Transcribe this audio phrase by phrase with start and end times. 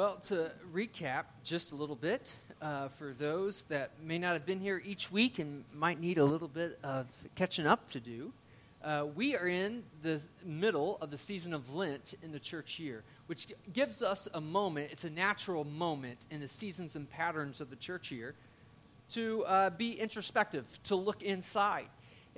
[0.00, 4.58] Well, to recap just a little bit, uh, for those that may not have been
[4.58, 8.32] here each week and might need a little bit of catching up to do,
[8.82, 13.04] uh, we are in the middle of the season of Lent in the church year,
[13.26, 17.68] which gives us a moment, it's a natural moment in the seasons and patterns of
[17.68, 18.34] the church year
[19.10, 21.90] to uh, be introspective, to look inside.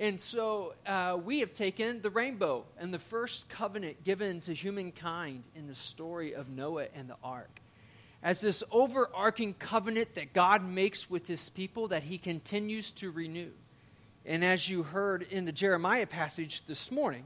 [0.03, 5.45] And so uh, we have taken the rainbow and the first covenant given to humankind
[5.55, 7.61] in the story of Noah and the ark
[8.21, 13.51] as this overarching covenant that God makes with his people that he continues to renew.
[14.25, 17.23] And as you heard in the Jeremiah passage this morning,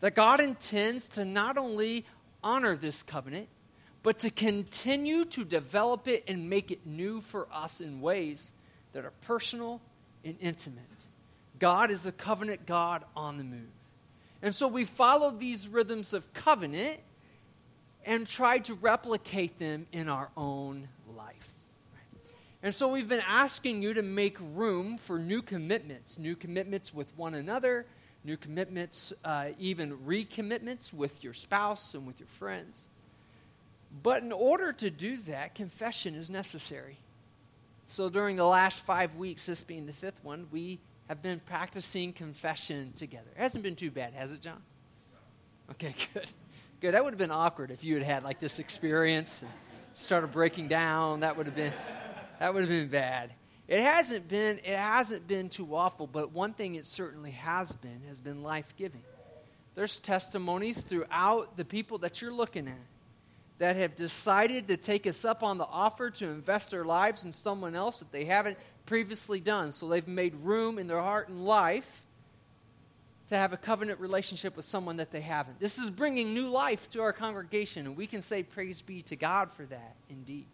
[0.00, 2.06] that God intends to not only
[2.42, 3.46] honor this covenant,
[4.02, 8.52] but to continue to develop it and make it new for us in ways
[8.94, 9.80] that are personal
[10.24, 10.82] and intimate.
[11.58, 13.68] God is a covenant God on the move.
[14.42, 17.00] And so we follow these rhythms of covenant
[18.04, 21.52] and try to replicate them in our own life.
[22.62, 27.06] And so we've been asking you to make room for new commitments, new commitments with
[27.16, 27.86] one another,
[28.24, 32.88] new commitments, uh, even recommitments with your spouse and with your friends.
[34.02, 36.98] But in order to do that, confession is necessary.
[37.86, 42.12] So during the last five weeks, this being the fifth one, we have been practicing
[42.12, 43.30] confession together.
[43.36, 44.62] It hasn't been too bad, has it, John?
[45.72, 46.30] Okay, good.
[46.80, 46.94] Good.
[46.94, 49.50] That would have been awkward if you had had like this experience and
[49.94, 51.20] started breaking down.
[51.20, 51.72] That would have been
[52.40, 53.32] that would have been bad.
[53.68, 58.02] It hasn't been it hasn't been too awful, but one thing it certainly has been
[58.06, 59.02] has been life-giving.
[59.74, 62.74] There's testimonies throughout the people that you're looking at
[63.58, 67.32] that have decided to take us up on the offer to invest their lives in
[67.32, 69.72] someone else that they haven't previously done.
[69.72, 72.02] So they've made room in their heart and life
[73.28, 75.58] to have a covenant relationship with someone that they haven't.
[75.58, 79.16] This is bringing new life to our congregation, and we can say praise be to
[79.16, 80.44] God for that, indeed.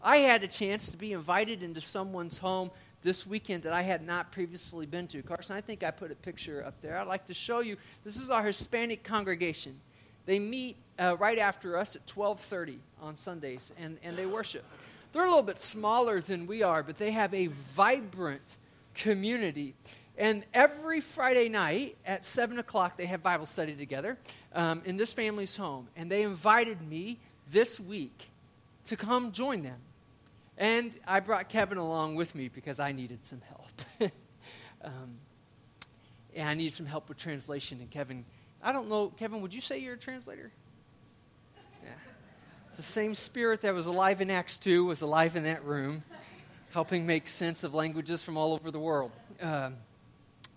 [0.00, 2.70] I had a chance to be invited into someone's home
[3.02, 5.22] this weekend that I had not previously been to.
[5.22, 6.98] Carson, I think I put a picture up there.
[6.98, 7.76] I'd like to show you.
[8.04, 9.80] This is our Hispanic congregation.
[10.26, 14.64] They meet uh, right after us at 12:30 on Sundays, and, and they worship.
[15.12, 18.56] They're a little bit smaller than we are, but they have a vibrant
[18.94, 19.74] community.
[20.18, 24.18] And every Friday night at 7 o'clock, they have Bible study together
[24.52, 25.88] um, in this family's home.
[25.96, 27.18] And they invited me
[27.50, 28.28] this week
[28.86, 29.78] to come join them.
[30.58, 34.12] And I brought Kevin along with me because I needed some help.
[34.82, 35.18] um,
[36.34, 37.78] and I needed some help with translation.
[37.80, 38.24] And Kevin,
[38.60, 40.50] I don't know, Kevin, would you say you're a translator?
[42.78, 46.00] The same spirit that was alive in Acts 2 was alive in that room,
[46.70, 49.10] helping make sense of languages from all over the world.
[49.42, 49.74] Um,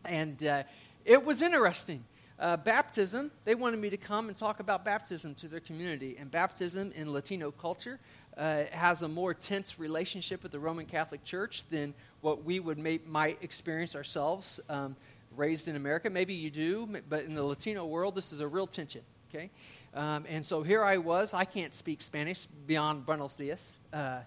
[0.06, 0.62] and uh,
[1.04, 2.04] it was interesting.
[2.38, 6.16] Uh, baptism, they wanted me to come and talk about baptism to their community.
[6.20, 8.00] And baptism in Latino culture
[8.38, 12.78] uh, has a more tense relationship with the Roman Catholic Church than what we would
[12.78, 14.96] may, might experience ourselves um,
[15.36, 16.08] raised in America.
[16.08, 19.02] Maybe you do, but in the Latino world, this is a real tension.
[19.34, 19.50] Okay,
[19.94, 21.34] um, and so here I was.
[21.34, 23.76] I can't speak Spanish beyond Buenos Dias.
[23.92, 24.20] Uh,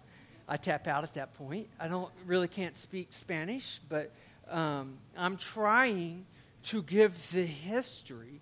[0.47, 1.69] I tap out at that point.
[1.81, 4.13] I don't really can't speak Spanish, but
[4.51, 6.27] um, I'm trying
[6.65, 8.41] to give the history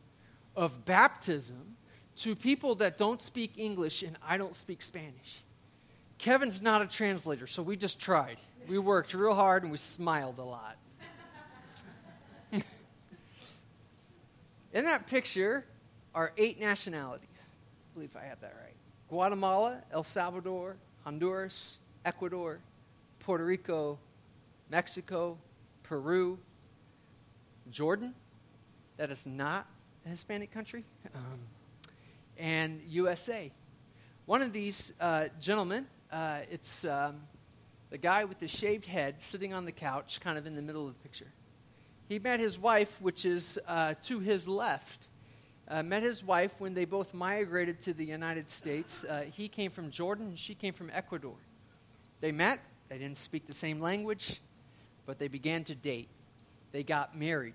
[0.57, 1.77] of baptism
[2.17, 5.43] to people that don't speak English and I don't speak Spanish.
[6.19, 8.37] Kevin's not a translator, so we just tried.
[8.69, 10.77] We worked real hard and we smiled a lot.
[14.73, 15.65] In that picture
[16.15, 17.29] are eight nationalities.
[17.35, 18.75] I believe I have that right
[19.09, 22.61] Guatemala, El Salvador, Honduras, Ecuador,
[23.19, 23.99] Puerto Rico,
[24.71, 25.37] Mexico,
[25.83, 26.39] Peru,
[27.71, 28.15] Jordan,
[28.97, 29.67] that is not
[30.07, 30.85] a Hispanic country,
[31.15, 31.39] um,
[32.39, 33.51] and USA.
[34.27, 37.21] One of these uh, gentlemen, uh, it's um,
[37.91, 40.87] the guy with the shaved head sitting on the couch, kind of in the middle
[40.87, 41.31] of the picture.
[42.09, 45.09] He met his wife, which is uh, to his left.
[45.69, 49.05] Uh, met his wife when they both migrated to the United States.
[49.05, 51.37] Uh, he came from Jordan, she came from Ecuador.
[52.21, 54.41] They met, they didn't speak the same language,
[55.07, 56.09] but they began to date.
[56.73, 57.55] They got married.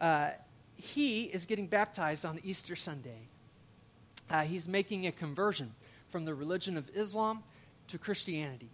[0.00, 0.30] Uh,
[0.76, 3.28] he is getting baptized on Easter Sunday.
[4.30, 5.74] Uh, he's making a conversion
[6.10, 7.42] from the religion of Islam
[7.88, 8.70] to Christianity.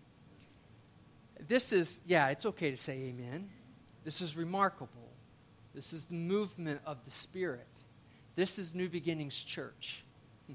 [1.48, 3.48] This is, yeah, it's okay to say amen.
[4.04, 5.10] This is remarkable.
[5.74, 7.66] This is the movement of the Spirit.
[8.38, 10.04] This is New Beginnings Church.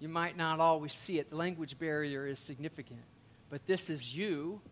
[0.00, 3.02] you might not always see it, the language barrier is significant,
[3.50, 4.62] but this is you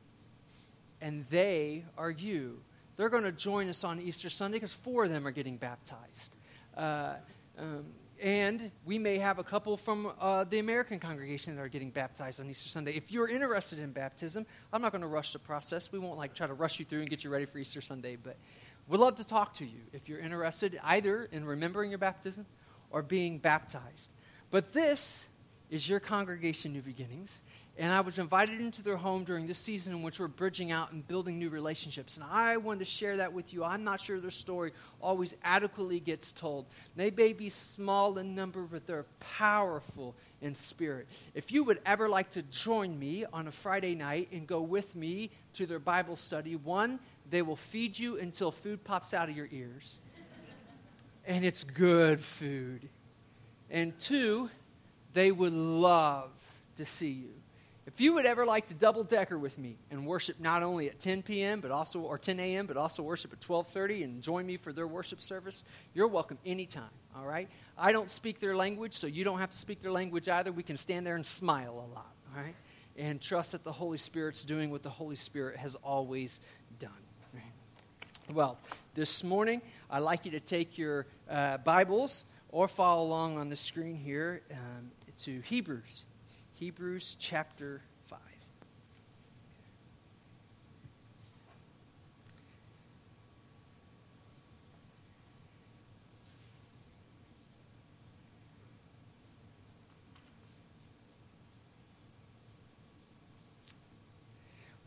[1.02, 2.62] and they are you.
[2.96, 6.34] They're going to join us on Easter Sunday because four of them are getting baptized.
[6.74, 7.16] Uh,
[7.58, 7.84] um,
[8.18, 12.40] And we may have a couple from uh, the American congregation that are getting baptized
[12.40, 12.92] on Easter Sunday.
[12.92, 15.92] If you're interested in baptism, I'm not going to rush the process.
[15.92, 18.16] We won't like try to rush you through and get you ready for Easter Sunday,
[18.16, 18.38] but
[18.88, 22.46] we'd love to talk to you if you're interested either in remembering your baptism
[22.90, 24.10] or being baptized.
[24.50, 25.24] But this
[25.70, 27.42] is your congregation, New Beginnings,
[27.76, 30.92] and I was invited into their home during this season in which we're bridging out
[30.92, 32.16] and building new relationships.
[32.16, 33.64] And I wanted to share that with you.
[33.64, 36.66] I'm not sure their story always adequately gets told.
[36.94, 41.08] They may be small in number, but they're powerful in spirit.
[41.34, 44.94] If you would ever like to join me on a Friday night and go with
[44.94, 47.00] me to their Bible study, one,
[47.34, 49.98] they will feed you until food pops out of your ears.
[51.26, 52.88] and it's good food.
[53.70, 54.50] And two,
[55.12, 56.30] they would love
[56.76, 57.30] to see you.
[57.86, 61.00] If you would ever like to double decker with me and worship not only at
[61.00, 61.60] 10 p.m.
[61.60, 62.66] but also or 10 a.m.
[62.66, 66.90] but also worship at 12:30 and join me for their worship service, you're welcome anytime.
[67.14, 67.48] All right.
[67.76, 70.50] I don't speak their language, so you don't have to speak their language either.
[70.50, 72.12] We can stand there and smile a lot.
[72.34, 72.54] All right,
[72.96, 76.40] and trust that the Holy Spirit's doing what the Holy Spirit has always.
[78.32, 78.56] Well,
[78.94, 79.60] this morning
[79.90, 84.40] I'd like you to take your uh, Bibles or follow along on the screen here
[84.50, 86.04] um, to Hebrews
[86.54, 88.18] Hebrews chapter 5.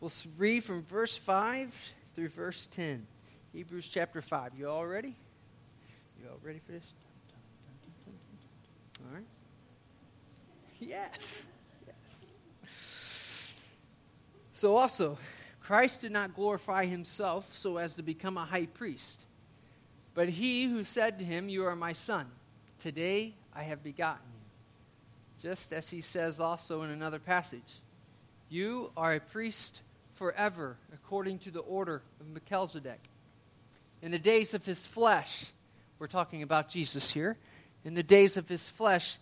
[0.00, 3.06] We'll read from verse 5 through verse 10.
[3.52, 4.52] Hebrews chapter 5.
[4.58, 5.16] You all ready?
[6.20, 6.84] You all ready for this?
[9.00, 9.24] All right.
[10.80, 11.46] Yes.
[14.52, 15.16] So, also,
[15.60, 19.24] Christ did not glorify himself so as to become a high priest,
[20.14, 22.26] but he who said to him, You are my son,
[22.80, 25.48] today I have begotten you.
[25.48, 27.76] Just as he says also in another passage,
[28.48, 29.82] You are a priest
[30.14, 33.00] forever, according to the order of Melchizedek.
[34.00, 35.46] In the days of his flesh,
[35.98, 37.36] we're talking about Jesus here,
[37.84, 39.18] in the days of his flesh,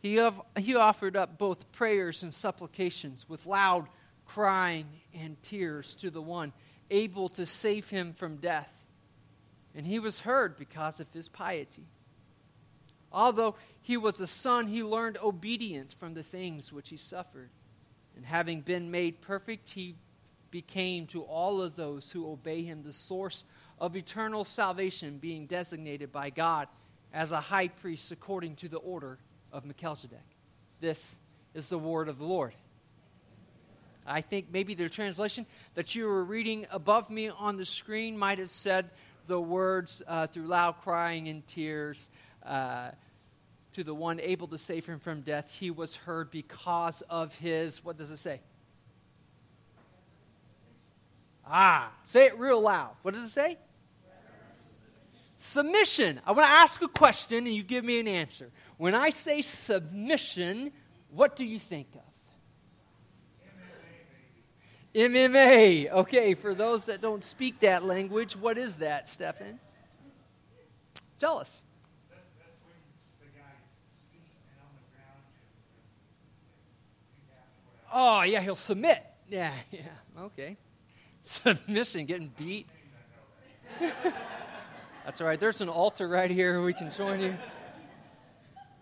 [0.00, 0.20] he,
[0.58, 3.88] he offered up both prayers and supplications with loud
[4.26, 6.52] crying and tears to the one
[6.90, 8.70] able to save him from death.
[9.74, 11.84] And he was heard because of his piety.
[13.12, 17.50] Although he was a son, he learned obedience from the things which he suffered.
[18.16, 19.94] And having been made perfect, he
[20.50, 23.44] became to all of those who obey him the source
[23.80, 26.68] of eternal salvation, being designated by God
[27.12, 29.18] as a high priest according to the order
[29.52, 30.18] of Melchizedek.
[30.80, 31.16] This
[31.54, 32.54] is the word of the Lord.
[34.06, 35.44] I think maybe the translation
[35.74, 38.90] that you were reading above me on the screen might have said
[39.26, 42.08] the words uh, through loud crying and tears
[42.44, 42.90] uh,
[43.72, 45.50] to the one able to save him from death.
[45.50, 48.40] He was heard because of his, what does it say?
[51.46, 52.90] Ah, say it real loud.
[53.02, 53.58] What does it say?
[55.38, 56.20] Submission.
[56.26, 58.50] I want to ask a question and you give me an answer.
[58.76, 60.72] When I say submission,
[61.10, 62.02] what do you think of?
[64.94, 65.92] MMA.
[65.92, 69.60] Okay, for those that don't speak that language, what is that, Stefan?
[71.20, 71.62] Tell us.
[77.92, 79.04] Oh, yeah, he'll submit.
[79.30, 79.80] Yeah, yeah,
[80.20, 80.56] okay.
[81.22, 82.68] Submission, getting beat.
[85.08, 85.40] That's all right.
[85.40, 86.60] There's an altar right here.
[86.60, 87.34] We can join you.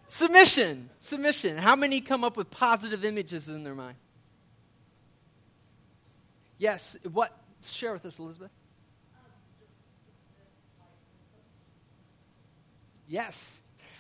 [0.09, 0.90] Submission.
[0.99, 1.56] Submission.
[1.56, 3.97] How many come up with positive images in their mind?
[6.59, 6.97] Yes.
[7.12, 7.33] What?
[7.62, 8.50] Share with us, Elizabeth.
[13.06, 13.56] Yes.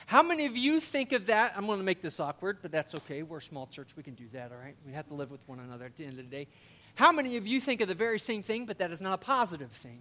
[0.06, 1.52] How many of you think of that?
[1.56, 3.22] I'm going to make this awkward, but that's okay.
[3.22, 3.90] We're a small church.
[3.96, 4.74] We can do that, all right?
[4.84, 6.48] We have to live with one another at the end of the day.
[6.96, 9.24] How many of you think of the very same thing, but that is not a
[9.24, 10.00] positive thing?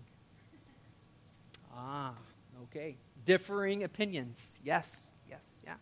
[1.75, 2.13] Ah,
[2.63, 2.98] okay.
[3.25, 4.58] Differing opinions.
[4.63, 5.74] Yes, yes, yeah.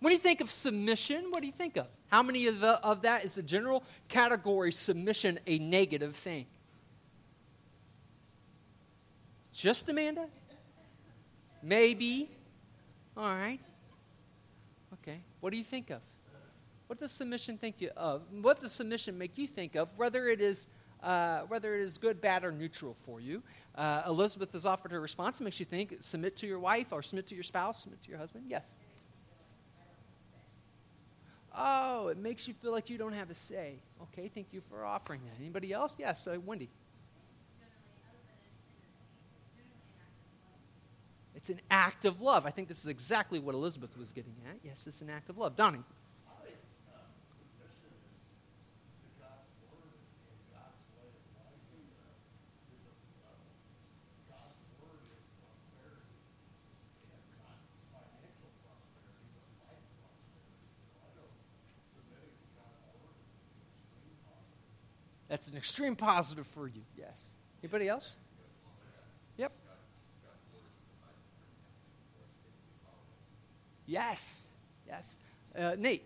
[0.00, 1.86] When you think of submission, what do you think of?
[2.08, 6.46] How many of, the, of that is the general category submission a negative thing?
[9.52, 10.26] Just Amanda?
[11.62, 12.28] Maybe.
[13.16, 13.60] All right.
[14.94, 15.20] Okay.
[15.40, 16.00] What do you think of?
[16.86, 18.22] What does submission think you of?
[18.42, 19.88] What does submission make you think of?
[19.96, 20.66] Whether it is
[21.04, 23.42] uh, whether it is good, bad, or neutral for you.
[23.74, 25.40] Uh, Elizabeth has offered her response.
[25.40, 28.08] It makes you think submit to your wife or submit to your spouse, submit to
[28.08, 28.46] your husband.
[28.48, 28.74] Yes.
[31.56, 33.74] Oh, it makes you feel like you don't have a say.
[34.02, 35.40] Okay, thank you for offering that.
[35.40, 35.94] Anybody else?
[35.98, 36.68] Yes, uh, Wendy.
[41.36, 42.46] It's an act of love.
[42.46, 44.56] I think this is exactly what Elizabeth was getting at.
[44.64, 45.54] Yes, it's an act of love.
[45.56, 45.80] Donnie.
[65.34, 67.22] That's an extreme positive for you, yes.
[67.62, 68.16] Anybody else?
[69.36, 69.52] Yep.
[73.86, 74.42] Yes,
[74.84, 75.16] yes.
[75.56, 76.02] Uh, Nate.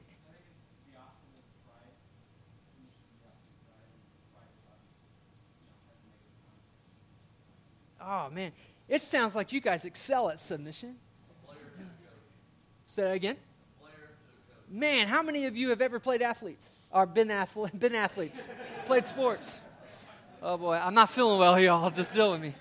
[7.98, 8.52] Oh, man.
[8.86, 10.96] It sounds like you guys excel at submission.
[12.84, 13.36] Say that again.
[14.68, 16.68] Man, how many of you have ever played athletes?
[16.90, 18.44] Or been, athlete, been athletes?
[18.88, 19.60] Played sports?
[20.42, 21.90] Oh boy, I'm not feeling well, y'all.
[21.90, 22.54] Just deal with me.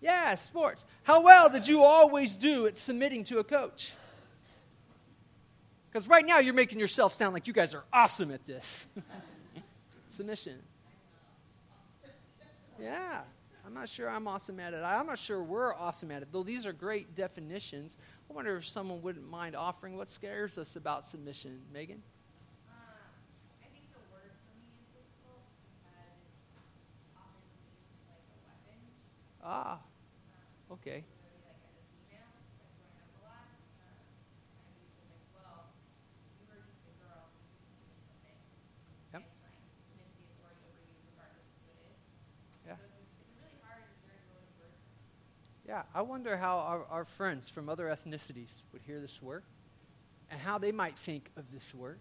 [0.00, 0.84] Yeah, sports.
[1.04, 3.92] How well did you always do at submitting to a coach?
[5.90, 8.88] Because right now you're making yourself sound like you guys are awesome at this.
[10.08, 10.58] Submission.
[12.80, 13.20] Yeah,
[13.64, 14.82] I'm not sure I'm awesome at it.
[14.82, 16.28] I'm not sure we're awesome at it.
[16.32, 17.96] Though these are great definitions,
[18.28, 21.60] I wonder if someone wouldn't mind offering what scares us about submission.
[21.72, 22.02] Megan?
[29.52, 29.80] Ah,
[30.70, 31.02] okay.
[45.66, 49.44] Yeah, I wonder how our, our friends from other ethnicities would hear this word
[50.28, 52.00] and how they might think of this word.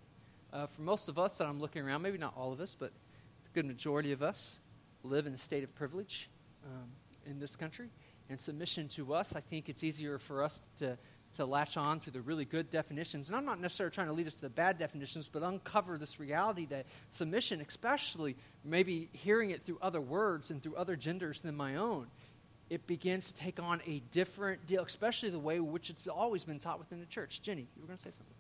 [0.52, 2.90] Uh, for most of us that I'm looking around, maybe not all of us, but
[2.90, 4.56] a good majority of us
[5.04, 6.32] live in a state of privilege.
[6.66, 6.90] Um,
[7.26, 7.90] in this country.
[8.30, 10.98] And submission to us, I think it's easier for us to,
[11.38, 13.28] to latch on to the really good definitions.
[13.28, 16.20] And I'm not necessarily trying to lead us to the bad definitions, but uncover this
[16.20, 21.56] reality that submission, especially maybe hearing it through other words and through other genders than
[21.56, 22.08] my own,
[22.70, 26.44] it begins to take on a different deal, especially the way in which it's always
[26.44, 27.42] been taught within the church.
[27.42, 28.36] Jenny, you were going to say something.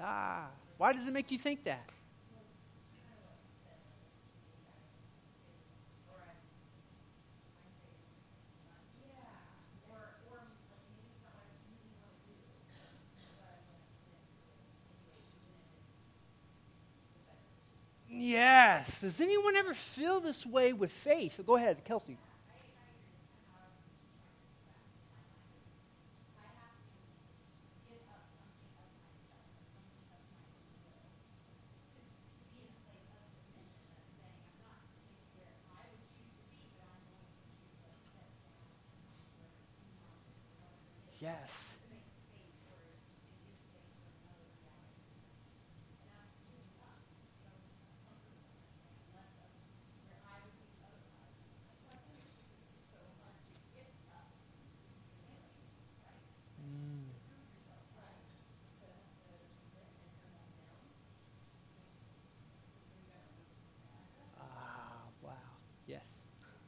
[0.00, 0.46] Ah,
[0.78, 1.88] why does it make you think that?
[18.22, 19.00] Yes.
[19.00, 21.40] Does anyone ever feel this way with faith?
[21.44, 22.16] Go ahead, Kelsey.
[41.20, 41.72] Yes.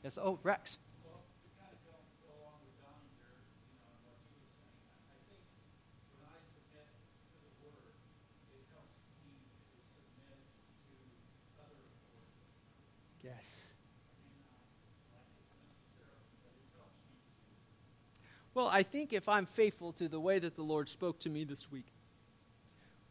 [0.05, 0.19] Yes.
[0.23, 0.77] Oh, Rex.
[13.23, 13.71] Yes.
[18.53, 21.45] Well, I think if I'm faithful to the way that the Lord spoke to me
[21.45, 21.87] this week,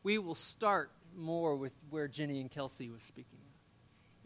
[0.03, 3.39] we will start more with where Jenny and Kelsey was speaking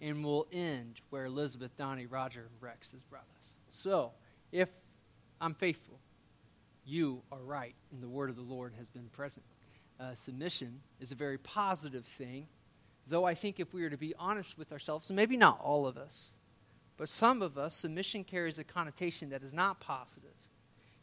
[0.01, 3.55] and we'll end where Elizabeth, Donnie, Roger, and Rex has brought us.
[3.69, 4.11] So,
[4.51, 4.69] if
[5.41, 5.99] I'm faithful,
[6.85, 9.45] you are right, and the word of the Lord has been present.
[9.99, 12.47] Uh, submission is a very positive thing,
[13.07, 15.87] though I think if we are to be honest with ourselves, and maybe not all
[15.87, 16.31] of us,
[16.97, 20.33] but some of us, submission carries a connotation that is not positive.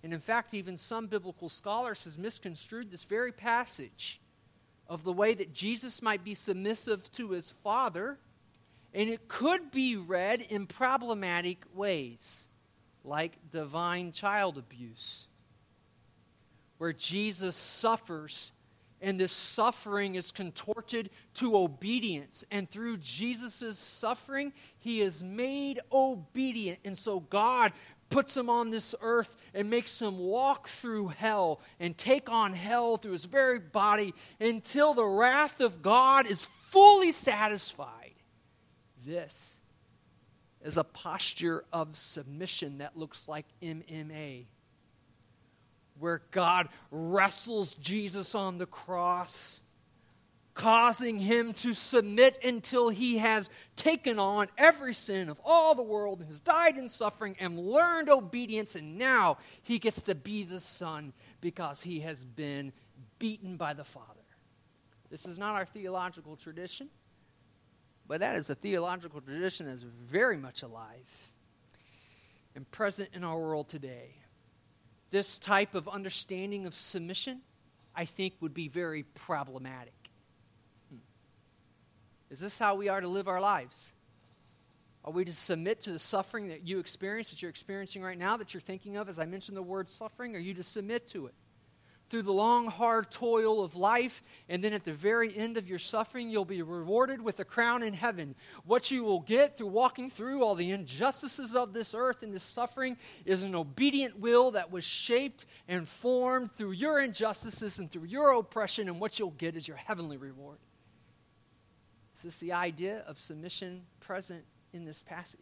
[0.02, 4.20] And in fact, even some biblical scholars has misconstrued this very passage
[4.86, 8.18] of the way that Jesus might be submissive to his Father
[8.94, 12.46] and it could be read in problematic ways,
[13.02, 15.26] like divine child abuse,
[16.78, 18.52] where Jesus suffers
[19.04, 22.42] and this suffering is contorted to obedience.
[22.50, 26.78] And through Jesus' suffering, he is made obedient.
[26.86, 27.72] And so God
[28.08, 32.96] puts him on this earth and makes him walk through hell and take on hell
[32.96, 38.03] through his very body until the wrath of God is fully satisfied.
[39.04, 39.54] This
[40.62, 44.46] is a posture of submission that looks like MMA,
[45.98, 49.60] where God wrestles Jesus on the cross
[50.54, 56.20] causing him to submit until he has taken on every sin of all the world
[56.20, 60.60] and has died in suffering and learned obedience, and now he gets to be the
[60.60, 62.72] Son because he has been
[63.18, 64.08] beaten by the Father.
[65.10, 66.88] This is not our theological tradition,
[68.06, 71.30] but that is a theological tradition that is very much alive
[72.54, 74.14] and present in our world today.
[75.10, 77.40] This type of understanding of submission,
[77.94, 80.10] I think, would be very problematic
[80.90, 80.98] hmm.
[82.30, 83.92] is this how we are to live our lives?
[85.04, 88.38] Are we to submit to the suffering that you experience, that you're experiencing right now,
[88.38, 90.34] that you're thinking of as I mentioned the word suffering?
[90.34, 91.34] Are you to submit to it?
[92.10, 95.78] Through the long, hard toil of life, and then at the very end of your
[95.78, 98.34] suffering, you'll be rewarded with a crown in heaven.
[98.66, 102.44] What you will get through walking through all the injustices of this earth and this
[102.44, 108.04] suffering is an obedient will that was shaped and formed through your injustices and through
[108.04, 110.58] your oppression, and what you'll get is your heavenly reward
[112.16, 114.44] Is this the idea of submission present
[114.74, 115.40] in this passage?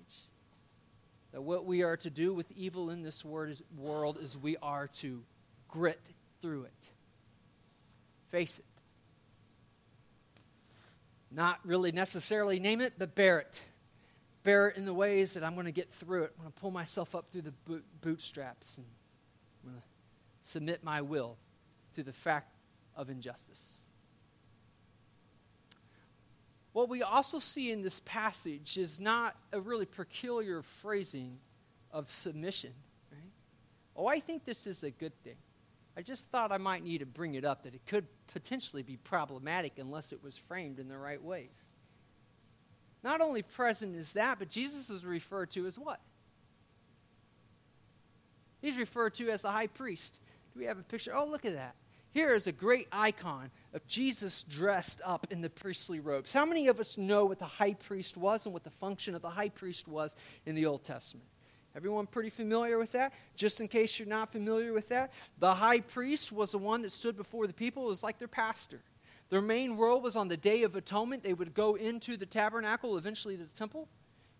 [1.33, 5.23] That what we are to do with evil in this world is we are to
[5.66, 6.90] grit through it,
[8.28, 8.64] face it.
[11.30, 13.62] Not really necessarily name it, but bear it.
[14.42, 16.32] Bear it in the ways that I'm going to get through it.
[16.37, 18.87] I'm going to pull myself up through the bootstraps and
[19.64, 19.87] I'm going to
[20.42, 21.38] submit my will
[21.94, 22.54] to the fact
[22.96, 23.76] of injustice.
[26.72, 31.38] What we also see in this passage is not a really peculiar phrasing
[31.90, 32.72] of submission.
[33.11, 33.20] Right?
[33.94, 35.37] Oh, I think this is a good thing.
[35.96, 38.96] I just thought I might need to bring it up that it could potentially be
[38.96, 41.68] problematic unless it was framed in the right ways.
[43.02, 46.00] Not only present is that, but Jesus is referred to as what?
[48.61, 50.18] He's referred to as the high priest.
[50.54, 51.14] Do we have a picture?
[51.14, 51.75] Oh, look at that.
[52.12, 56.33] Here is a great icon of Jesus dressed up in the priestly robes.
[56.33, 59.22] How many of us know what the high priest was and what the function of
[59.22, 61.26] the high priest was in the Old Testament?
[61.74, 63.12] Everyone pretty familiar with that?
[63.35, 66.92] Just in case you're not familiar with that, the high priest was the one that
[66.92, 67.85] stood before the people.
[67.85, 68.80] It was like their pastor.
[69.30, 71.22] Their main role was on the Day of Atonement.
[71.22, 73.88] They would go into the tabernacle, eventually the temple,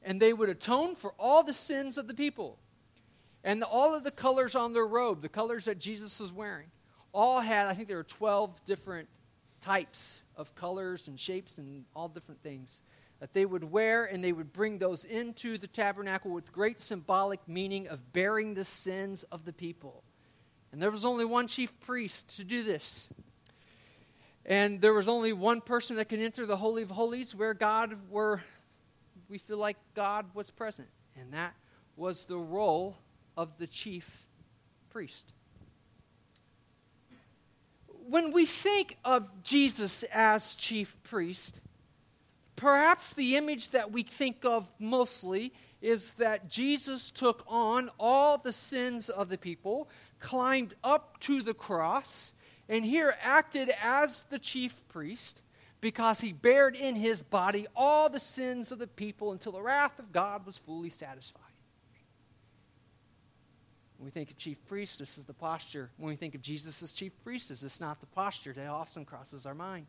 [0.03, 2.59] and they would atone for all the sins of the people.
[3.43, 6.67] And the, all of the colors on their robe, the colors that Jesus was wearing,
[7.13, 9.09] all had, I think there were 12 different
[9.63, 12.83] types of colors and shapes and all different things
[13.23, 17.39] that they would wear, and they would bring those into the tabernacle with great symbolic
[17.47, 20.03] meaning of bearing the sins of the people.
[20.73, 23.07] And there was only one chief priest to do this.
[24.45, 27.97] And there was only one person that could enter the Holy of Holies where God
[28.11, 28.43] were,
[29.29, 30.89] we feel like God was present.
[31.15, 31.55] And that
[31.95, 32.97] was the role
[33.37, 34.27] of the chief
[34.91, 35.33] priest
[38.09, 41.61] when we think of Jesus as chief priest,
[42.57, 48.53] perhaps the image that we think of mostly is that Jesus took on all the
[48.53, 49.89] sins of the people,
[50.21, 52.33] climbed up to the cross,
[52.69, 55.43] and here acted as the chief priest
[55.81, 59.99] because he bared in his body all the sins of the people until the wrath
[59.99, 61.43] of God was fully satisfied.
[63.99, 65.91] When we think of chief priest, this is the posture.
[65.97, 69.05] When we think of Jesus as chief priest, is this not the posture that often
[69.05, 69.87] crosses our mind?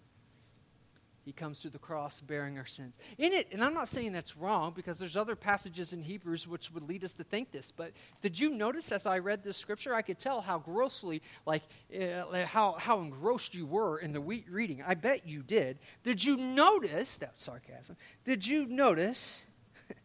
[1.25, 2.97] He comes to the cross bearing our sins.
[3.17, 6.69] In it, and I'm not saying that's wrong because there's other passages in Hebrews which
[6.71, 9.95] would lead us to think this, but did you notice as I read this scripture,
[9.95, 11.63] I could tell how grossly, like,
[11.97, 14.83] uh, how, how engrossed you were in the reading.
[14.85, 15.79] I bet you did.
[16.03, 19.45] Did you notice, that sarcasm, did you notice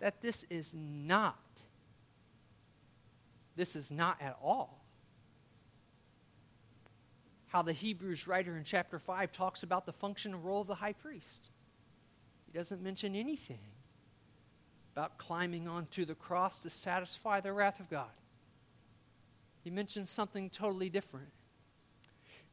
[0.00, 1.36] that this is not
[3.54, 4.81] this is not at all
[7.52, 10.74] how the Hebrews writer in chapter 5 talks about the function and role of the
[10.74, 11.50] high priest.
[12.46, 13.60] He doesn't mention anything
[14.94, 18.10] about climbing onto the cross to satisfy the wrath of God.
[19.62, 21.28] He mentions something totally different.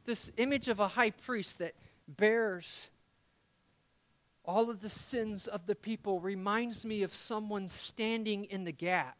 [0.04, 1.74] This image of a high priest that
[2.06, 2.88] bears
[4.44, 9.16] all of the sins of the people reminds me of someone standing in the gap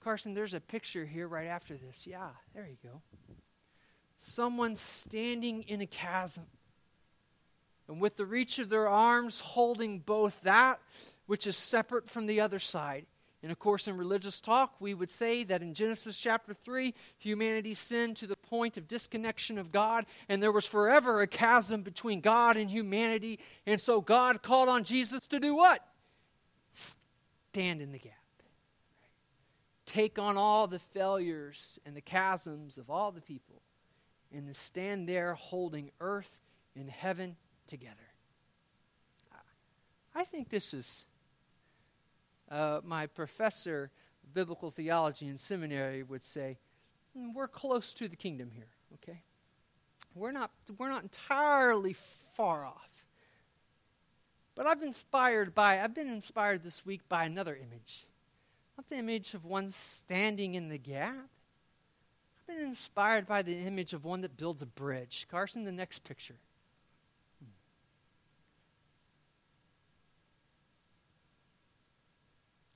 [0.00, 2.06] Carson, there's a picture here right after this.
[2.06, 3.02] Yeah, there you go.
[4.18, 6.44] Someone standing in a chasm.
[7.88, 10.78] And with the reach of their arms holding both that
[11.26, 13.06] which is separate from the other side.
[13.42, 17.72] And of course, in religious talk, we would say that in Genesis chapter 3, humanity
[17.74, 22.20] sinned to the point of disconnection of God, and there was forever a chasm between
[22.20, 23.38] God and humanity.
[23.66, 25.84] And so God called on Jesus to do what?
[26.72, 28.12] stand in the gap.
[29.86, 33.62] Take on all the failures and the chasms of all the people
[34.32, 36.38] and stand there holding earth
[36.74, 37.36] and heaven
[37.66, 37.94] together.
[40.14, 41.04] I think this is
[42.50, 43.90] uh, my professor
[44.24, 46.58] of biblical theology in seminary would say,
[47.16, 49.22] mm, we're close to the kingdom here, okay?
[50.16, 51.94] We're not, we're not entirely
[52.34, 52.90] far off.
[54.56, 58.04] But I've been inspired by, I've been inspired this week by another image.
[58.76, 61.28] Not the image of one standing in the gap.
[62.48, 65.26] Been inspired by the image of one that builds a bridge.
[65.30, 66.36] Carson, the next picture.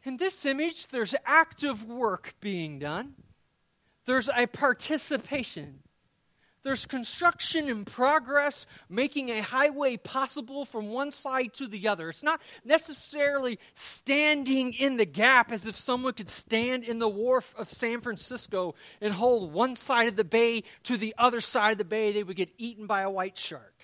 [0.05, 3.15] In this image, there's active work being done.
[4.05, 5.79] There's a participation.
[6.63, 12.11] There's construction in progress, making a highway possible from one side to the other.
[12.11, 17.53] It's not necessarily standing in the gap as if someone could stand in the wharf
[17.59, 21.79] of San Francisco and hold one side of the bay to the other side of
[21.79, 22.13] the bay.
[22.13, 23.75] They would get eaten by a white shark.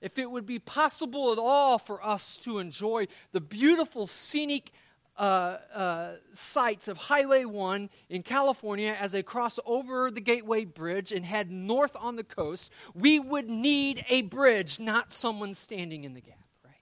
[0.00, 4.70] If it would be possible at all for us to enjoy the beautiful scenic
[5.18, 11.10] uh, uh, sites of Highway 1 in California as they cross over the Gateway Bridge
[11.10, 16.14] and head north on the coast, we would need a bridge, not someone standing in
[16.14, 16.74] the gap, right?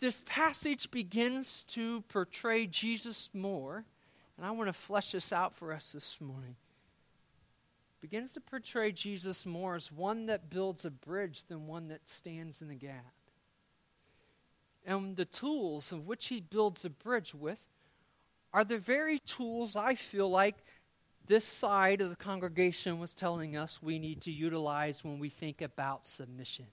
[0.00, 3.84] This passage begins to portray Jesus more,
[4.36, 6.56] and I want to flesh this out for us this morning.
[8.00, 12.60] Begins to portray Jesus more as one that builds a bridge than one that stands
[12.60, 13.14] in the gap
[14.84, 17.64] and the tools of which he builds a bridge with
[18.52, 20.56] are the very tools I feel like
[21.26, 25.62] this side of the congregation was telling us we need to utilize when we think
[25.62, 26.66] about submission.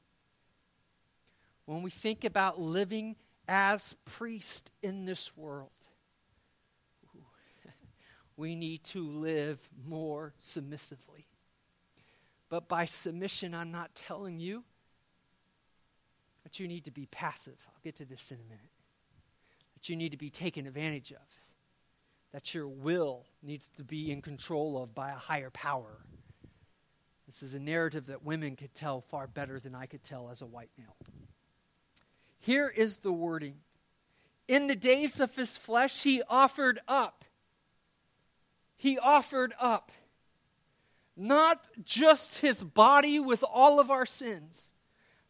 [1.66, 3.16] When we think about living
[3.48, 5.70] as priest in this world,
[8.38, 11.28] we need to live more submissively.
[12.50, 14.64] But by submission, I'm not telling you
[16.44, 17.69] that you need to be passive.
[17.80, 18.72] I'll get to this in a minute.
[19.76, 21.26] That you need to be taken advantage of.
[22.34, 26.00] That your will needs to be in control of by a higher power.
[27.26, 30.42] This is a narrative that women could tell far better than I could tell as
[30.42, 30.98] a white male.
[32.40, 33.56] Here is the wording
[34.50, 37.24] In the days of his flesh, he offered up.
[38.76, 39.92] He offered up
[41.16, 44.69] not just his body with all of our sins,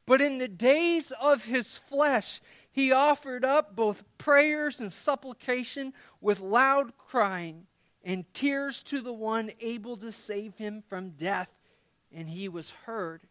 [0.09, 2.41] but in the days of his flesh,
[2.71, 7.67] he offered up both prayers and supplication with loud crying
[8.03, 11.51] and tears to the one able to save him from death.
[12.11, 13.21] And he was heard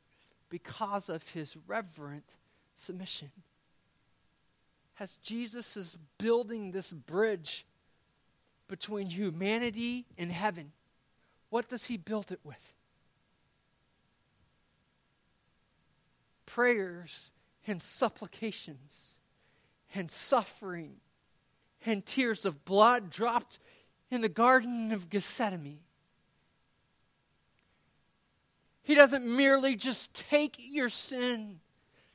[0.51, 2.37] because of his reverent
[2.77, 3.33] submission.
[5.01, 7.67] As Jesus is building this bridge
[8.69, 10.71] between humanity and heaven,
[11.51, 12.73] what does he build it with?
[16.59, 17.31] Prayers
[17.69, 19.13] and supplications
[19.95, 20.97] and suffering
[21.87, 23.61] and tears of blood dropped
[24.11, 25.79] in the Garden of Gethsemane.
[28.83, 31.61] He doesn't merely just take your sin.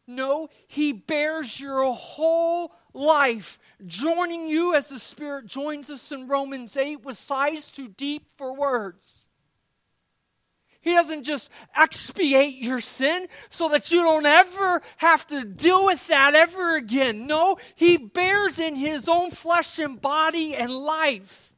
[0.07, 6.75] No, He bears your whole life, joining you as the Spirit joins us in Romans
[6.75, 9.29] 8 with sighs too deep for words.
[10.83, 16.05] He doesn't just expiate your sin so that you don't ever have to deal with
[16.07, 17.25] that ever again.
[17.25, 21.53] No, He bears in His own flesh and body and life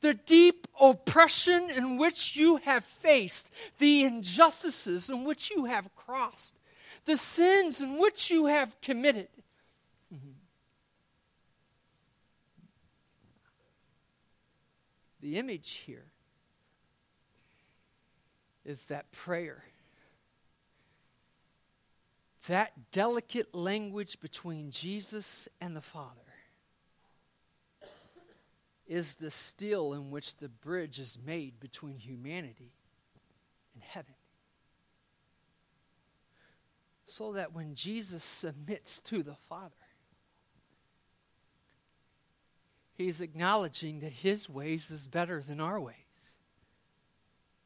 [0.00, 6.54] the deep oppression in which you have faced, the injustices in which you have crossed,
[7.04, 9.28] the sins in which you have committed.
[15.20, 16.06] The image here
[18.68, 19.64] is that prayer.
[22.48, 26.20] That delicate language between Jesus and the Father
[28.86, 32.72] is the steel in which the bridge is made between humanity
[33.74, 34.14] and heaven.
[37.06, 39.74] So that when Jesus submits to the Father,
[42.94, 46.07] he's acknowledging that his ways is better than our ways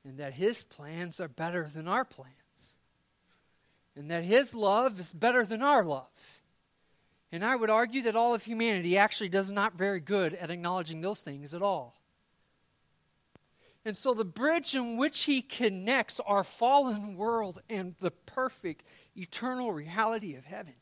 [0.05, 2.75] and that His plans are better than our plans,
[3.97, 6.09] and that His love is better than our love.
[7.31, 11.01] And I would argue that all of humanity actually does not very good at acknowledging
[11.01, 11.99] those things at all.
[13.85, 18.85] And so the bridge in which he connects our fallen world and the perfect
[19.17, 20.75] eternal reality of heaven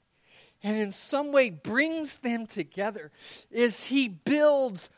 [0.63, 3.11] and in some way brings them together
[3.51, 4.91] is he builds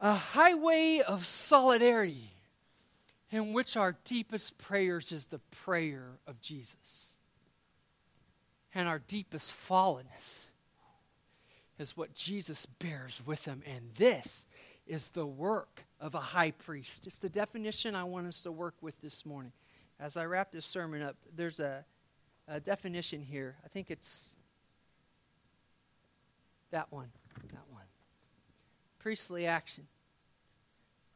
[0.00, 2.31] a highway of solidarity
[3.32, 7.14] in which our deepest prayers is the prayer of Jesus.
[8.74, 10.44] And our deepest fallenness
[11.78, 13.62] is what Jesus bears with him.
[13.66, 14.44] And this
[14.86, 17.06] is the work of a high priest.
[17.06, 19.52] It's the definition I want us to work with this morning.
[19.98, 21.84] As I wrap this sermon up, there's a,
[22.48, 23.56] a definition here.
[23.64, 24.28] I think it's
[26.70, 27.08] that one.
[27.50, 27.84] That one.
[28.98, 29.86] Priestly action.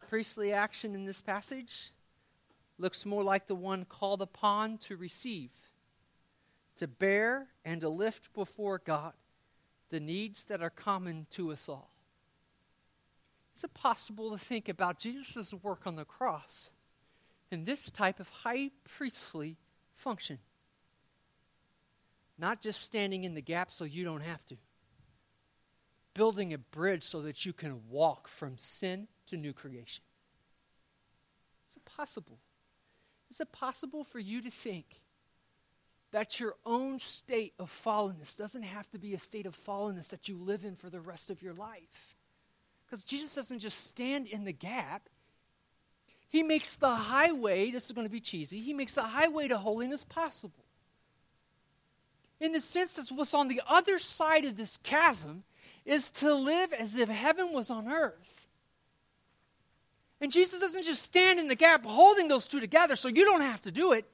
[0.09, 1.91] Priestly action in this passage
[2.79, 5.51] looks more like the one called upon to receive,
[6.77, 9.13] to bear, and to lift before God
[9.91, 11.91] the needs that are common to us all.
[13.57, 16.71] Is it possible to think about Jesus' work on the cross
[17.51, 19.57] in this type of high priestly
[19.95, 20.39] function?
[22.39, 24.57] Not just standing in the gap so you don't have to,
[26.13, 30.05] building a bridge so that you can walk from sin to new creation.
[31.71, 32.39] Is it possible?
[33.31, 35.01] Is it possible for you to think
[36.13, 40.29] that your own state of fallenness doesn't have to be a state of fallenness that
[40.29, 42.15] you live in for the rest of your life?
[42.87, 45.09] Because Jesus doesn't just stand in the gap.
[46.29, 49.59] He makes the highway, this is going to be cheesy, he makes the highway to
[49.59, 50.65] holiness possible.
[52.39, 55.45] In the sense that what's on the other side of this chasm
[55.85, 58.46] is to live as if heaven was on earth
[60.21, 63.43] and Jesus doesn't just stand in the gap holding those two together so you don't
[63.43, 64.07] have to do it.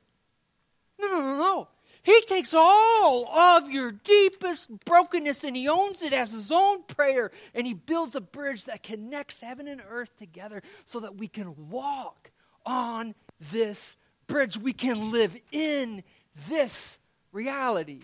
[0.99, 1.69] No, no, no, no.
[2.05, 7.31] He takes all of your deepest brokenness and he owns it as his own prayer
[7.55, 11.71] and he builds a bridge that connects heaven and earth together so that we can
[11.71, 12.33] walk
[12.67, 13.15] on
[13.53, 14.59] this bridge.
[14.59, 16.03] We can live in
[16.49, 16.99] this
[17.31, 18.01] reality.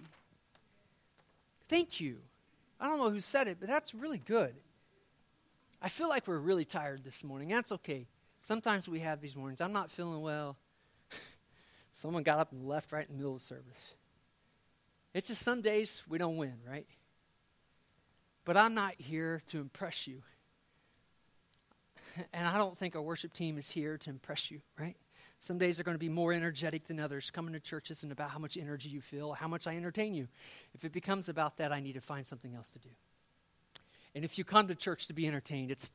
[1.69, 2.19] Thank you.
[2.81, 4.55] I don't know who said it, but that's really good.
[5.81, 7.49] I feel like we're really tired this morning.
[7.49, 8.07] That's okay.
[8.43, 9.61] Sometimes we have these mornings.
[9.61, 10.57] I'm not feeling well.
[11.93, 13.93] Someone got up and left right in the middle of the service.
[15.15, 16.87] It's just some days we don't win, right?
[18.45, 20.23] But I'm not here to impress you.
[22.33, 24.97] And I don't think our worship team is here to impress you, right?
[25.41, 27.31] Some days are going to be more energetic than others.
[27.31, 30.27] Coming to church isn't about how much energy you feel, how much I entertain you.
[30.75, 32.89] If it becomes about that, I need to find something else to do.
[34.15, 35.91] And if you come to church to be entertained, it's,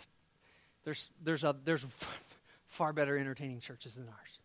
[0.84, 1.86] there's, there's, a, there's
[2.68, 4.40] far better entertaining churches than ours.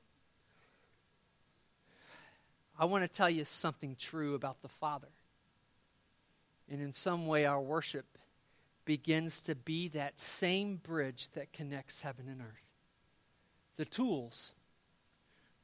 [2.78, 5.08] I want to tell you something true about the Father.
[6.70, 8.06] And in some way, our worship
[8.84, 12.68] begins to be that same bridge that connects heaven and earth.
[13.76, 14.54] The tools,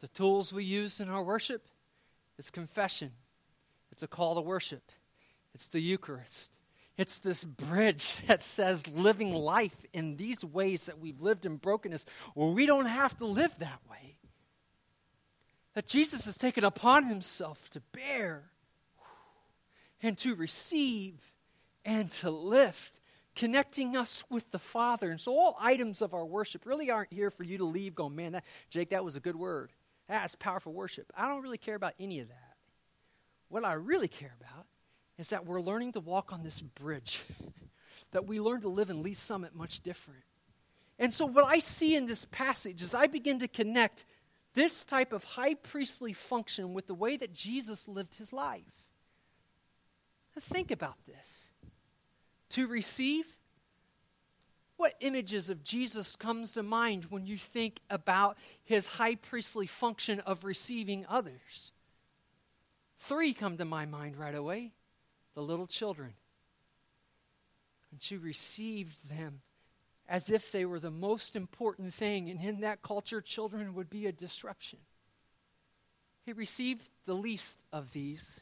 [0.00, 1.66] the tools we use in our worship
[2.36, 3.12] is confession,
[3.90, 4.82] it's a call to worship,
[5.54, 6.52] it's the Eucharist,
[6.96, 12.06] it's this bridge that says living life in these ways that we've lived in brokenness,
[12.34, 14.16] where we don't have to live that way.
[15.74, 18.44] That Jesus has taken upon himself to bear
[20.02, 21.14] and to receive
[21.84, 23.00] and to lift,
[23.34, 25.10] connecting us with the Father.
[25.10, 28.14] And so, all items of our worship really aren't here for you to leave going,
[28.14, 29.72] man, that, Jake, that was a good word.
[30.08, 31.12] That's powerful worship.
[31.16, 32.56] I don't really care about any of that.
[33.48, 34.63] What I really care about
[35.18, 37.22] is that we're learning to walk on this bridge,
[38.12, 40.22] that we learn to live in Lee's Summit much different.
[40.98, 44.04] And so, what I see in this passage is I begin to connect
[44.54, 48.62] this type of high priestly function with the way that Jesus lived his life.
[50.34, 51.48] Now think about this.
[52.50, 53.36] To receive,
[54.76, 60.20] what images of Jesus comes to mind when you think about his high priestly function
[60.20, 61.72] of receiving others?
[62.96, 64.72] Three come to my mind right away
[65.34, 66.14] the little children.
[67.90, 69.42] And she received them
[70.08, 72.28] as if they were the most important thing.
[72.28, 74.80] And in that culture, children would be a disruption.
[76.24, 78.40] He received the least of these.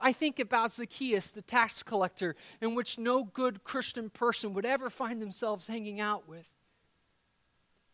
[0.00, 4.90] I think about Zacchaeus, the tax collector, in which no good Christian person would ever
[4.90, 6.46] find themselves hanging out with.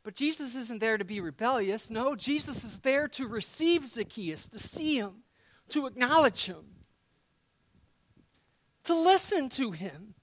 [0.03, 1.89] But Jesus isn't there to be rebellious.
[1.89, 5.23] No, Jesus is there to receive Zacchaeus, to see him,
[5.71, 6.74] to acknowledge him
[8.85, 10.15] to listen to him.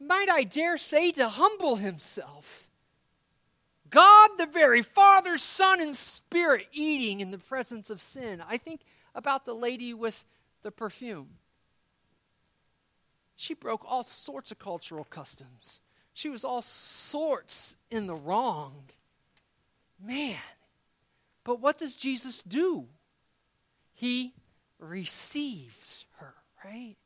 [0.00, 2.68] Might I dare say, to humble himself.
[3.90, 8.42] God, the very Father, Son, and Spirit eating in the presence of sin.
[8.46, 8.80] I think
[9.14, 10.24] about the lady with
[10.62, 11.28] the perfume.
[13.36, 15.80] She broke all sorts of cultural customs.
[16.12, 18.84] She was all sorts in the wrong.
[20.02, 20.36] Man.
[21.44, 22.86] But what does Jesus do?
[23.92, 24.32] He
[24.78, 26.96] receives her, right?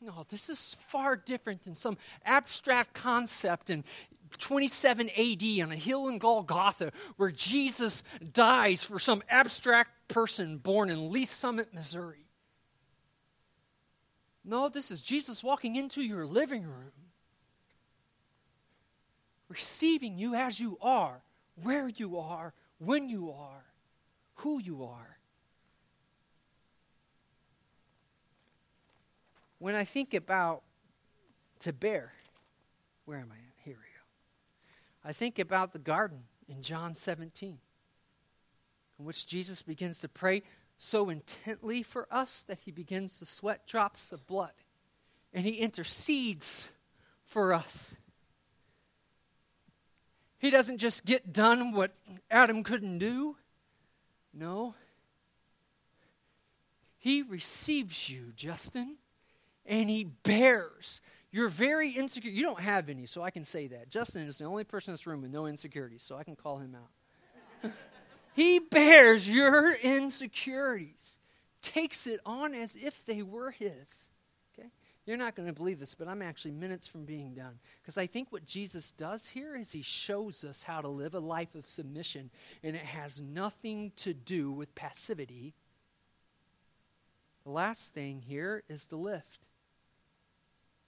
[0.00, 3.84] No, this is far different than some abstract concept in
[4.38, 10.90] 27 AD on a hill in Golgotha where Jesus dies for some abstract person born
[10.90, 12.26] in Lee's Summit, Missouri.
[14.44, 16.92] No, this is Jesus walking into your living room,
[19.48, 21.22] receiving you as you are,
[21.62, 23.64] where you are, when you are,
[24.36, 25.15] who you are.
[29.58, 30.62] When I think about
[31.60, 32.12] to bear,
[33.04, 33.64] where am I at?
[33.64, 35.08] Here we go.
[35.08, 37.58] I think about the garden in John 17,
[38.98, 40.42] in which Jesus begins to pray
[40.78, 44.52] so intently for us that he begins to sweat drops of blood.
[45.32, 46.68] And he intercedes
[47.24, 47.94] for us.
[50.38, 51.92] He doesn't just get done what
[52.30, 53.36] Adam couldn't do.
[54.32, 54.74] No.
[56.98, 58.96] He receives you, Justin,
[59.66, 61.00] and he bears.
[61.32, 62.30] You're very insecure.
[62.30, 63.90] You don't have any, so I can say that.
[63.90, 66.58] Justin is the only person in this room with no insecurities, so I can call
[66.58, 67.72] him out.
[68.34, 71.18] he bears your insecurities,
[71.62, 74.06] takes it on as if they were his.
[74.58, 74.68] Okay?
[75.04, 77.58] You're not going to believe this, but I'm actually minutes from being done.
[77.82, 81.20] Because I think what Jesus does here is he shows us how to live a
[81.20, 82.30] life of submission,
[82.62, 85.54] and it has nothing to do with passivity.
[87.44, 89.45] The last thing here is the lift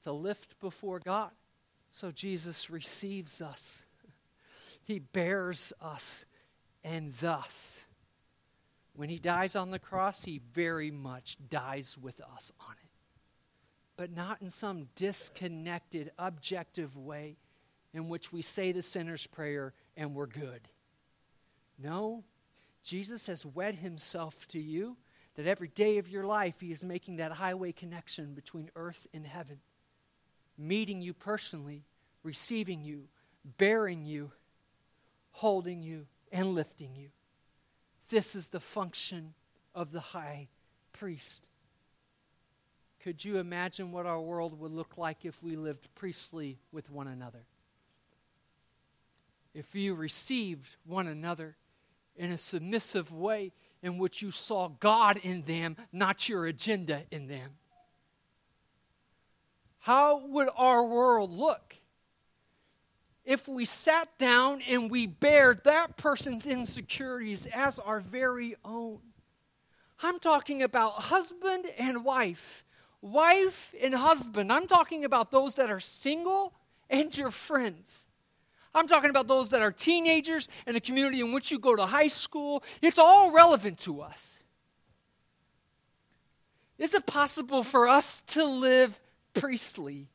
[0.08, 1.30] to lift before God.
[1.90, 3.82] So Jesus receives us,
[4.82, 6.24] he bears us,
[6.82, 7.82] and thus,
[8.94, 12.88] when he dies on the cross, he very much dies with us on it
[13.98, 17.36] but not in some disconnected, objective way
[17.92, 20.68] in which we say the sinner's prayer and we're good.
[21.76, 22.22] No,
[22.84, 24.96] Jesus has wed himself to you
[25.34, 29.26] that every day of your life he is making that highway connection between earth and
[29.26, 29.58] heaven,
[30.58, 31.84] meeting you personally,
[32.22, 33.04] receiving you,
[33.56, 34.32] bearing you,
[35.30, 37.08] holding you, and lifting you.
[38.08, 39.34] This is the function
[39.74, 40.48] of the high
[40.92, 41.46] priest.
[43.00, 47.06] Could you imagine what our world would look like if we lived priestly with one
[47.06, 47.44] another?
[49.54, 51.56] If you received one another
[52.16, 57.28] in a submissive way in which you saw God in them, not your agenda in
[57.28, 57.50] them.
[59.88, 61.74] How would our world look
[63.24, 68.98] if we sat down and we bared that person's insecurities as our very own?
[70.02, 72.64] I'm talking about husband and wife
[73.00, 74.52] wife and husband.
[74.52, 76.52] I'm talking about those that are single
[76.90, 78.04] and your friends.
[78.74, 81.86] I'm talking about those that are teenagers and the community in which you go to
[81.86, 82.62] high school.
[82.82, 84.38] It's all relevant to us.
[86.76, 89.00] Is it possible for us to live
[89.40, 90.08] priestly?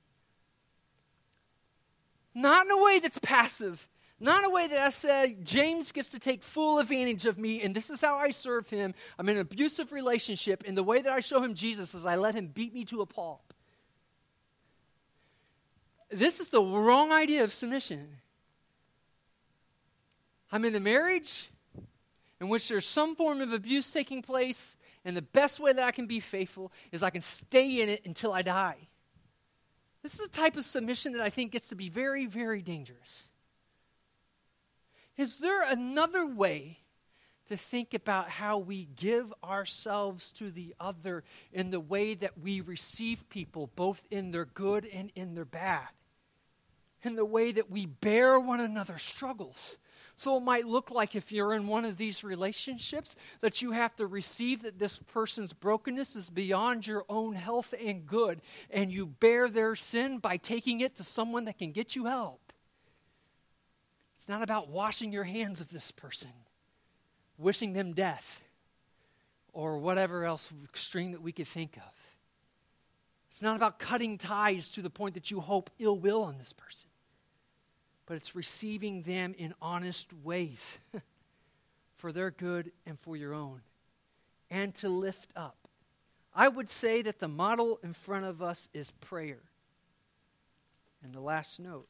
[2.33, 3.88] Not in a way that's passive,
[4.19, 7.62] not in a way that I said, James gets to take full advantage of me,
[7.62, 8.93] and this is how I serve him.
[9.19, 12.15] I'm in an abusive relationship, and the way that I show him Jesus is I
[12.15, 13.53] let him beat me to a pulp.
[16.09, 18.07] This is the wrong idea of submission.
[20.51, 21.49] I'm in a marriage
[22.39, 25.91] in which there's some form of abuse taking place, and the best way that I
[25.91, 28.88] can be faithful is I can stay in it until I die.
[30.04, 33.30] This is a type of submission that I think gets to be very, very dangerous.
[35.16, 36.80] Is there another way
[37.48, 42.60] to think about how we give ourselves to the other in the way that we
[42.60, 45.88] receive people, both in their good and in their bad?
[47.02, 49.78] In the way that we bear one another's struggles.
[50.15, 53.95] So it might look like if you're in one of these relationships that you have
[53.95, 59.08] to receive that this person's brokenness is beyond your own health and good, and you
[59.08, 62.54] bear their sin by taking it to someone that can get you help.
[64.17, 66.32] It's not about washing your hands of this person,
[67.38, 68.41] wishing them death,
[69.52, 71.93] or whatever else extreme that we could think of.
[73.32, 76.53] It's not about cutting ties to the point that you hope ill will on this
[76.53, 76.88] person,
[78.06, 80.78] but it's receiving them in honest ways
[81.95, 83.62] for their good and for your own,
[84.49, 85.58] and to lift up.
[86.36, 89.41] I would say that the model in front of us is prayer.
[91.04, 91.88] And the last note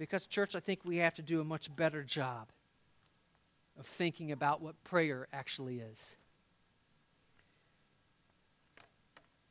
[0.00, 2.48] because, church, I think we have to do a much better job
[3.78, 6.16] of thinking about what prayer actually is.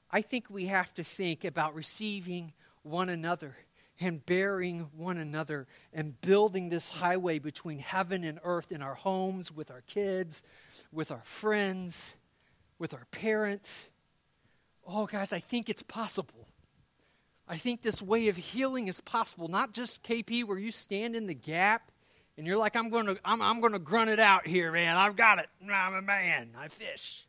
[0.09, 3.57] I think we have to think about receiving one another
[3.99, 9.51] and bearing one another and building this highway between heaven and earth in our homes,
[9.51, 10.41] with our kids,
[10.91, 12.13] with our friends,
[12.77, 13.85] with our parents.
[14.87, 16.47] Oh, guys, I think it's possible.
[17.47, 19.47] I think this way of healing is possible.
[19.47, 21.91] Not just KP, where you stand in the gap
[22.37, 24.95] and you're like, I'm going to, I'm, I'm going to grunt it out here, man.
[24.95, 25.47] I've got it.
[25.69, 26.51] I'm a man.
[26.57, 27.25] I fish.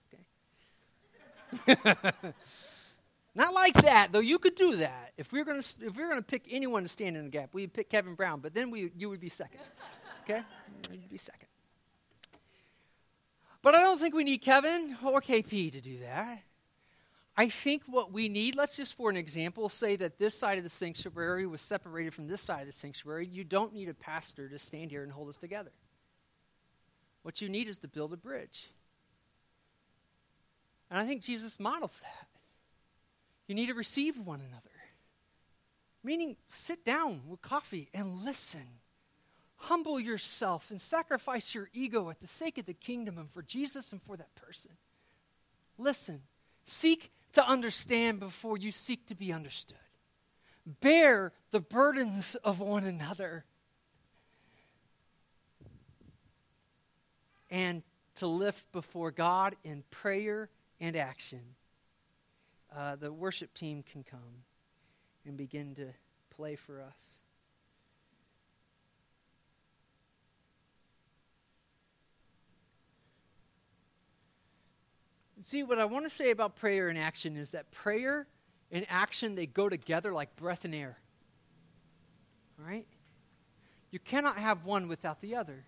[1.69, 1.77] Okay.
[3.41, 4.21] Not like that, though.
[4.21, 5.69] You could do that if we are going to.
[5.87, 8.15] If we are going to pick anyone to stand in the gap, we'd pick Kevin
[8.15, 8.41] Brown.
[8.41, 9.61] But then we, you would be second.
[10.25, 10.43] Okay,
[10.93, 11.49] you'd be second.
[13.63, 16.43] But I don't think we need Kevin or KP to do that.
[17.35, 20.65] I think what we need, let's just for an example say that this side of
[20.65, 23.27] the sanctuary was separated from this side of the sanctuary.
[23.27, 25.73] You don't need a pastor to stand here and hold us together.
[27.23, 28.69] What you need is to build a bridge.
[30.91, 32.30] And I think Jesus models that.
[33.51, 34.71] You need to receive one another.
[36.05, 38.79] Meaning, sit down with coffee and listen.
[39.57, 43.91] Humble yourself and sacrifice your ego at the sake of the kingdom and for Jesus
[43.91, 44.71] and for that person.
[45.79, 46.23] Listen.
[46.65, 49.77] Seek to understand before you seek to be understood.
[50.81, 53.45] Bear the burdens of one another.
[57.51, 57.83] And
[58.15, 61.41] to lift before God in prayer and action.
[62.75, 64.45] Uh, the worship team can come
[65.27, 65.89] and begin to
[66.31, 67.21] play for us.
[75.43, 78.27] See, what I want to say about prayer and action is that prayer
[78.71, 80.99] and action, they go together like breath and air.
[82.59, 82.87] All right?
[83.91, 85.65] You cannot have one without the other.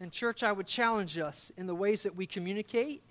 [0.00, 3.02] And, church, I would challenge us in the ways that we communicate,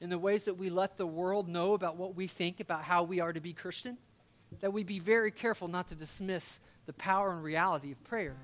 [0.00, 3.02] in the ways that we let the world know about what we think about how
[3.02, 3.98] we are to be Christian,
[4.60, 8.36] that we be very careful not to dismiss the power and reality of prayer.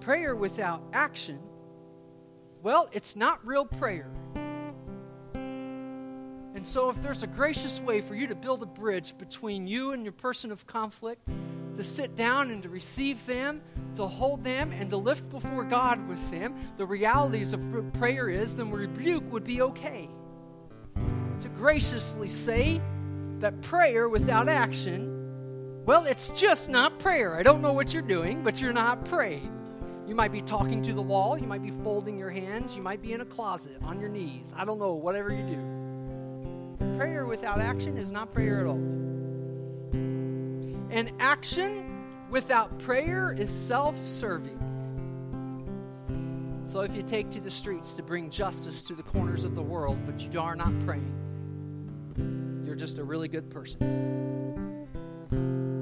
[0.00, 1.40] Prayer without action
[2.62, 4.10] well, it's not real prayer.
[5.34, 9.92] And so, if there's a gracious way for you to build a bridge between you
[9.92, 11.26] and your person of conflict,
[11.80, 13.62] to sit down and to receive them,
[13.94, 17.60] to hold them, and to lift before God with them, the realities of
[17.94, 20.10] prayer is, then rebuke would be okay.
[21.40, 22.82] To graciously say
[23.38, 27.34] that prayer without action, well, it's just not prayer.
[27.36, 29.50] I don't know what you're doing, but you're not praying.
[30.06, 31.38] You might be talking to the wall.
[31.38, 32.76] You might be folding your hands.
[32.76, 34.52] You might be in a closet on your knees.
[34.54, 36.96] I don't know, whatever you do.
[36.98, 38.99] Prayer without action is not prayer at all.
[40.90, 44.58] And action without prayer is self serving.
[46.64, 49.62] So if you take to the streets to bring justice to the corners of the
[49.62, 54.10] world, but you are not praying, you're just a really good person.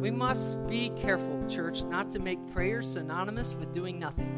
[0.01, 4.35] We must be careful, church, not to make prayer synonymous with doing nothing.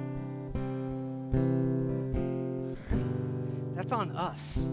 [3.75, 4.68] That's on us.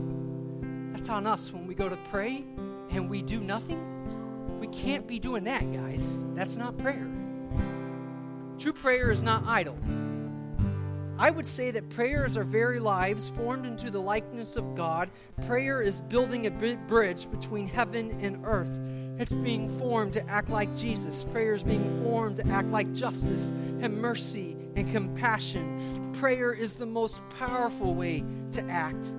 [0.93, 2.43] That's on us when we go to pray
[2.89, 3.96] and we do nothing.
[4.67, 6.03] We can't be doing that, guys.
[6.33, 7.07] That's not prayer.
[8.57, 9.77] True prayer is not idle.
[11.19, 15.09] I would say that prayer is our very lives formed into the likeness of God.
[15.47, 18.79] Prayer is building a bridge between heaven and earth.
[19.19, 21.23] It's being formed to act like Jesus.
[21.31, 23.49] Prayer is being formed to act like justice
[23.81, 26.13] and mercy and compassion.
[26.19, 29.11] Prayer is the most powerful way to act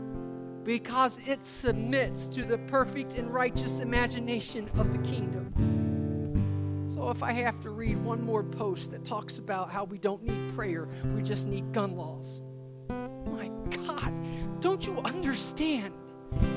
[0.68, 6.84] because it submits to the perfect and righteous imagination of the kingdom.
[6.92, 10.22] So, if I have to read one more post that talks about how we don't
[10.22, 12.42] need prayer, we just need gun laws.
[12.90, 14.12] My God,
[14.60, 15.94] don't you understand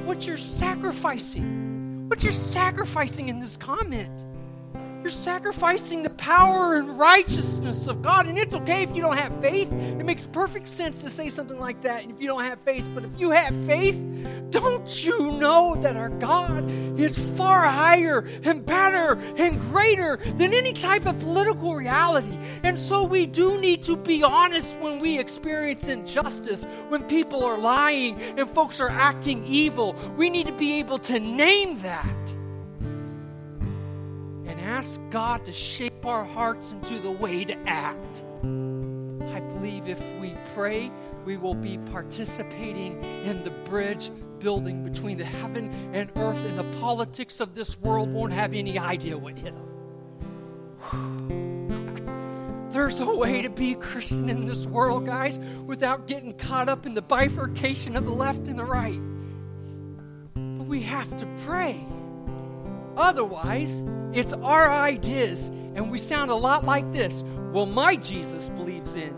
[0.03, 2.09] what you're sacrificing?
[2.09, 4.25] What you're sacrificing in this comment.
[5.01, 8.27] You're sacrificing the power and righteousness of God.
[8.27, 9.71] And it's okay if you don't have faith.
[9.71, 12.85] It makes perfect sense to say something like that if you don't have faith.
[12.93, 13.99] But if you have faith,
[14.51, 20.73] don't you know that our God is far higher and better and greater than any
[20.73, 22.37] type of political reality?
[22.61, 27.57] And so we do need to be honest when we experience injustice, when people are
[27.57, 29.95] lying and folks are acting evil.
[30.15, 32.20] We need to be able to name that
[34.71, 38.23] ask God to shape our hearts into the way to act.
[38.41, 40.89] I believe if we pray,
[41.25, 44.09] we will be participating in the bridge
[44.39, 48.79] building between the heaven and earth, and the politics of this world won't have any
[48.79, 49.67] idea what hit them.
[52.71, 56.93] There's a way to be Christian in this world, guys, without getting caught up in
[56.93, 59.01] the bifurcation of the left and the right.
[60.33, 61.85] But we have to pray.
[62.97, 63.83] Otherwise,
[64.13, 67.23] it's our ideas, and we sound a lot like this.
[67.51, 69.15] Well, my Jesus believes in.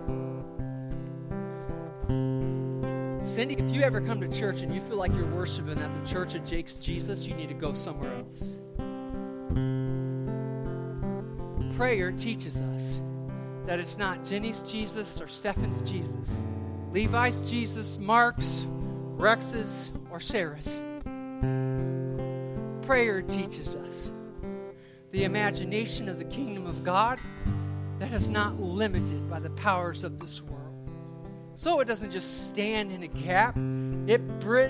[3.24, 6.09] Cindy, if you ever come to church and you feel like you're worshiping at the
[6.09, 8.57] church of Jake's Jesus, you need to go somewhere else.
[11.76, 13.01] Prayer teaches us
[13.65, 16.43] that it's not Jenny's Jesus or Stefan's Jesus,
[16.91, 20.80] Levi's Jesus, Mark's, Rex's, or Sarah's.
[22.93, 24.11] Prayer teaches us
[25.09, 27.19] the imagination of the kingdom of God
[27.97, 30.91] that is not limited by the powers of this world.
[31.55, 33.57] So it doesn't just stand in a gap,
[34.05, 34.21] it,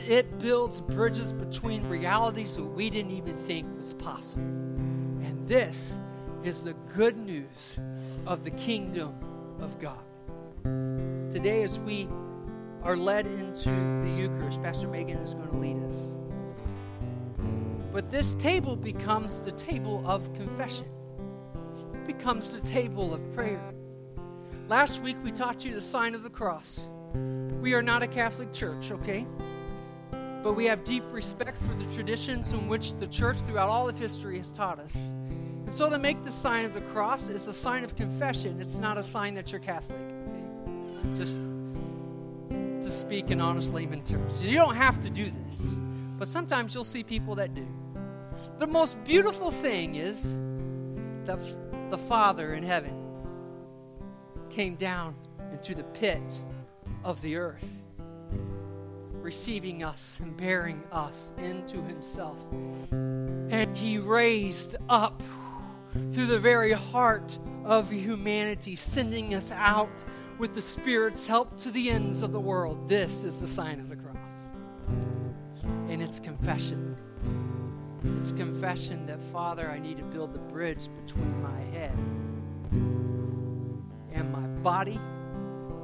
[0.08, 4.44] it builds bridges between realities that we didn't even think was possible.
[4.44, 6.00] And this
[6.46, 7.78] is the good news
[8.26, 9.16] of the kingdom
[9.60, 10.00] of God.
[11.30, 12.08] Today, as we
[12.84, 16.23] are led into the Eucharist, Pastor Megan is going to lead us.
[17.94, 20.88] But this table becomes the table of confession,
[21.94, 23.72] it becomes the table of prayer.
[24.68, 26.90] Last week we taught you the sign of the cross.
[27.62, 29.28] We are not a Catholic church, okay?
[30.42, 34.00] But we have deep respect for the traditions in which the church throughout all of
[34.00, 34.96] history has taught us.
[34.96, 38.60] And so to make the sign of the cross is a sign of confession.
[38.60, 40.02] It's not a sign that you're Catholic.
[40.02, 41.16] Okay?
[41.16, 41.40] Just
[42.50, 44.44] to speak in honest layman terms.
[44.44, 45.62] You don't have to do this.
[46.18, 47.68] But sometimes you'll see people that do.
[48.60, 50.24] The most beautiful thing is
[51.26, 51.40] that
[51.90, 52.94] the Father in heaven
[54.50, 55.16] came down
[55.52, 56.40] into the pit
[57.04, 57.66] of the earth,
[59.12, 62.38] receiving us and bearing us into himself.
[62.92, 65.22] And he raised up
[66.12, 69.92] through the very heart of humanity, sending us out
[70.38, 72.88] with the Spirit's help to the ends of the world.
[72.88, 74.50] This is the sign of the cross.
[75.90, 76.96] And it's confession.
[78.24, 81.92] It's confession that, Father, I need to build the bridge between my head
[84.14, 84.98] and my body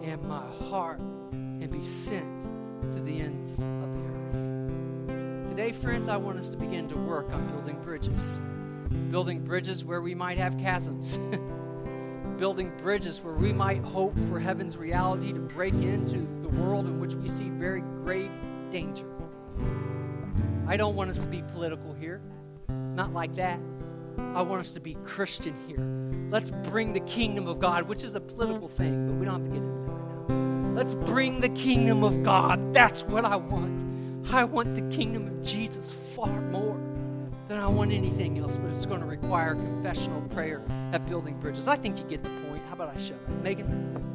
[0.01, 2.43] and my heart and be sent
[2.93, 5.49] to the ends of the earth.
[5.49, 8.23] Today, friends, I want us to begin to work on building bridges.
[9.11, 11.19] Building bridges where we might have chasms.
[12.37, 17.01] building bridges where we might hope for heaven's reality to break into the world in
[17.01, 18.31] which we see very grave
[18.71, 19.18] danger.
[20.69, 22.21] I don't want us to be political here.
[22.69, 23.59] Not like that.
[24.35, 25.79] I want us to be Christian here.
[26.29, 29.45] Let's bring the kingdom of God, which is a political thing, but we don't have
[29.45, 30.73] to get into that right now.
[30.75, 32.71] Let's bring the kingdom of God.
[32.71, 34.31] That's what I want.
[34.31, 36.79] I want the kingdom of Jesus far more
[37.47, 40.61] than I want anything else, but it's going to require confessional prayer
[40.93, 41.67] at building bridges.
[41.67, 42.61] I think you get the point.
[42.67, 43.41] How about I shut up?
[43.41, 44.08] Megan?